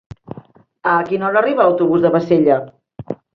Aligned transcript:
A 0.91 0.93
quina 1.09 1.27
hora 1.27 1.39
arriba 1.43 1.67
l'autobús 1.67 2.07
de 2.07 2.13
Bassella? 2.17 2.59